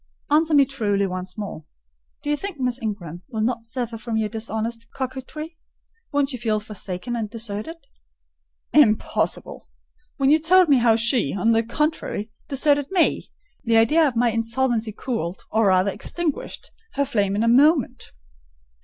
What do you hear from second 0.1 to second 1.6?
Answer me truly once